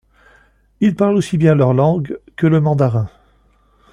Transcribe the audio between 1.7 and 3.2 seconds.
langue que le mandarin.